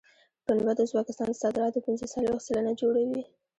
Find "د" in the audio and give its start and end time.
0.75-0.79, 1.29-1.35